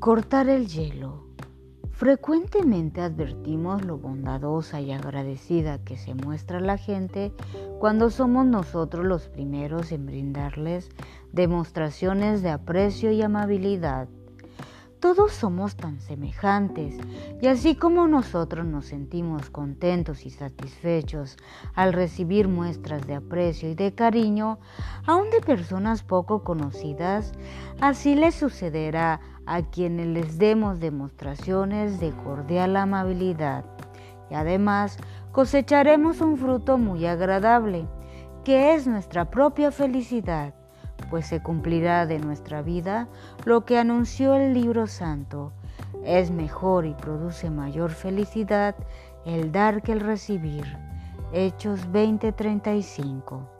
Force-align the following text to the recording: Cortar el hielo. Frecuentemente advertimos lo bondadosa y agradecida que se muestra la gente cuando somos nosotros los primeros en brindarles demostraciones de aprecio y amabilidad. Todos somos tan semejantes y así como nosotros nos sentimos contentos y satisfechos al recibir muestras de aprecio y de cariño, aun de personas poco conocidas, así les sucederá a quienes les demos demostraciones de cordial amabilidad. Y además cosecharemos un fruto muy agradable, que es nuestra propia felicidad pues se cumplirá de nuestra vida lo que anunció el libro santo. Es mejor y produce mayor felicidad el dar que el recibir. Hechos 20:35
Cortar 0.00 0.48
el 0.48 0.66
hielo. 0.66 1.26
Frecuentemente 1.90 3.02
advertimos 3.02 3.84
lo 3.84 3.98
bondadosa 3.98 4.80
y 4.80 4.92
agradecida 4.92 5.84
que 5.84 5.98
se 5.98 6.14
muestra 6.14 6.58
la 6.58 6.78
gente 6.78 7.34
cuando 7.78 8.08
somos 8.08 8.46
nosotros 8.46 9.04
los 9.04 9.28
primeros 9.28 9.92
en 9.92 10.06
brindarles 10.06 10.88
demostraciones 11.32 12.40
de 12.40 12.48
aprecio 12.48 13.12
y 13.12 13.20
amabilidad. 13.20 14.08
Todos 15.00 15.32
somos 15.32 15.76
tan 15.76 15.98
semejantes 15.98 16.98
y 17.40 17.46
así 17.46 17.74
como 17.74 18.06
nosotros 18.06 18.66
nos 18.66 18.84
sentimos 18.84 19.48
contentos 19.48 20.26
y 20.26 20.30
satisfechos 20.30 21.38
al 21.74 21.94
recibir 21.94 22.48
muestras 22.48 23.06
de 23.06 23.14
aprecio 23.14 23.70
y 23.70 23.74
de 23.74 23.94
cariño, 23.94 24.58
aun 25.06 25.30
de 25.30 25.40
personas 25.40 26.02
poco 26.02 26.44
conocidas, 26.44 27.32
así 27.80 28.14
les 28.14 28.34
sucederá 28.34 29.22
a 29.46 29.62
quienes 29.62 30.08
les 30.08 30.36
demos 30.36 30.80
demostraciones 30.80 31.98
de 31.98 32.12
cordial 32.12 32.76
amabilidad. 32.76 33.64
Y 34.30 34.34
además 34.34 34.98
cosecharemos 35.32 36.20
un 36.20 36.36
fruto 36.36 36.76
muy 36.76 37.06
agradable, 37.06 37.88
que 38.44 38.74
es 38.74 38.86
nuestra 38.86 39.30
propia 39.30 39.72
felicidad 39.72 40.59
pues 41.10 41.26
se 41.26 41.42
cumplirá 41.42 42.06
de 42.06 42.18
nuestra 42.18 42.62
vida 42.62 43.08
lo 43.44 43.64
que 43.64 43.78
anunció 43.78 44.36
el 44.36 44.54
libro 44.54 44.86
santo. 44.86 45.52
Es 46.04 46.30
mejor 46.30 46.86
y 46.86 46.94
produce 46.94 47.50
mayor 47.50 47.90
felicidad 47.90 48.74
el 49.26 49.52
dar 49.52 49.82
que 49.82 49.92
el 49.92 50.00
recibir. 50.00 50.64
Hechos 51.32 51.90
20:35 51.92 53.59